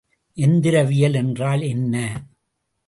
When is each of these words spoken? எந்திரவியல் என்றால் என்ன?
எந்திரவியல் 0.37 1.13
என்றால் 1.13 1.61
என்ன? 1.61 1.95